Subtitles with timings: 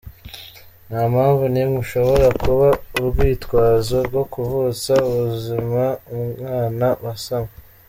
[0.87, 2.67] "Nta mpamvu n’imwe ishobora kuba
[2.97, 5.83] urwitwazo rwo kuvutsa ubuzima
[6.17, 7.53] umwana wasamwe.